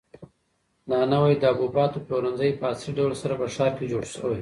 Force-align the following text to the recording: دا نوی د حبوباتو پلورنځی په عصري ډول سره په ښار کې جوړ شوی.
دا 0.89 0.99
نوی 1.13 1.33
د 1.37 1.43
حبوباتو 1.53 2.03
پلورنځی 2.05 2.49
په 2.59 2.65
عصري 2.71 2.91
ډول 2.99 3.13
سره 3.21 3.33
په 3.41 3.47
ښار 3.55 3.71
کې 3.77 3.89
جوړ 3.91 4.03
شوی. 4.15 4.37